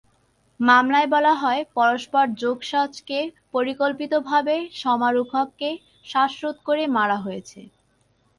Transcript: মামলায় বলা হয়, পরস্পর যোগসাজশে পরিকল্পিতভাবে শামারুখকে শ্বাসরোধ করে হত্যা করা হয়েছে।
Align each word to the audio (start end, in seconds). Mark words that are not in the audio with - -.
মামলায় 0.59 1.07
বলা 1.07 1.33
হয়, 1.41 1.61
পরস্পর 1.75 2.25
যোগসাজশে 2.41 3.19
পরিকল্পিতভাবে 3.53 4.55
শামারুখকে 4.79 5.69
শ্বাসরোধ 6.05 6.57
করে 6.67 6.83
হত্যা 6.85 6.99
করা 6.99 7.17
হয়েছে। 7.25 7.59